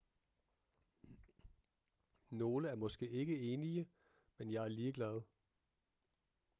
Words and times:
nogle 2.29 2.69
er 2.69 2.75
måske 2.75 3.09
ikke 3.09 3.39
enige 3.53 3.89
men 4.37 4.51
jeg 4.51 4.63
er 4.63 4.67
ligeglad 4.67 5.21